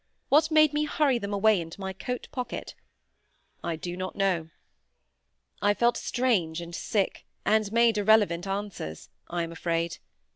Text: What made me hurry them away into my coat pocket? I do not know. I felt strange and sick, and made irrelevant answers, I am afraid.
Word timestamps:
What 0.29 0.49
made 0.49 0.73
me 0.73 0.85
hurry 0.85 1.19
them 1.19 1.31
away 1.31 1.61
into 1.61 1.79
my 1.79 1.93
coat 1.93 2.27
pocket? 2.31 2.73
I 3.63 3.75
do 3.75 3.95
not 3.95 4.15
know. 4.15 4.49
I 5.61 5.75
felt 5.75 5.95
strange 5.95 6.59
and 6.59 6.73
sick, 6.73 7.27
and 7.45 7.71
made 7.71 7.99
irrelevant 7.99 8.47
answers, 8.47 9.09
I 9.29 9.43
am 9.43 9.51
afraid. 9.51 9.99